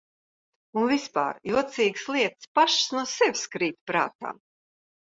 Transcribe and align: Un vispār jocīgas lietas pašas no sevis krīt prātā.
Un 0.83 0.87
vispār 0.91 1.37
jocīgas 1.51 2.09
lietas 2.17 2.51
pašas 2.61 2.91
no 2.99 3.07
sevis 3.15 3.47
krīt 3.57 3.81
prātā. 3.93 4.39